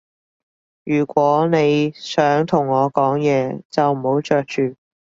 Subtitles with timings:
[0.83, 4.75] 如果你想同我講嘢，就唔好嚼住